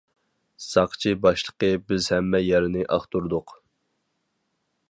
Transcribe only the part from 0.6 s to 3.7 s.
ساقچى باشلىقى بىز ھەممە يەرنى ئاختۇردۇق.